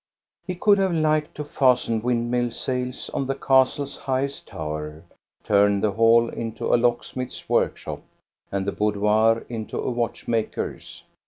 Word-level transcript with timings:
He 0.47 0.55
could 0.55 0.79
have 0.79 0.93
liked 0.95 1.35
to 1.35 1.43
fasten 1.45 2.01
windmill 2.01 2.49
sails 2.49 3.11
on 3.13 3.27
the 3.27 3.35
castle's 3.35 3.97
highest 3.97 4.47
tower, 4.47 5.03
turn 5.43 5.79
the 5.79 5.91
hall 5.91 6.27
into 6.27 6.73
a 6.73 6.75
locksmith's 6.75 7.47
workshop, 7.47 8.01
and 8.51 8.65
the 8.65 8.71
boudoir 8.71 9.45
into 9.47 9.77
a 9.79 9.91
watch 9.91 10.27
maker's. 10.27 11.03